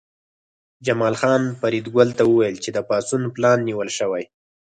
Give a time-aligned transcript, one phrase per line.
[0.85, 4.23] جمال خان فریدګل ته وویل چې د پاڅون پلان نیول شوی